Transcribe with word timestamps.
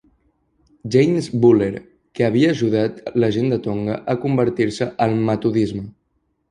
James 0.95 1.27
Buller, 1.43 1.69
que 2.17 2.27
havia 2.29 2.55
ajudat 2.55 2.99
la 3.25 3.33
gent 3.37 3.55
de 3.57 3.63
Tonga 3.69 4.03
a 4.17 4.21
convertir-se 4.27 4.93
al 5.07 5.17
metodisme. 5.31 5.89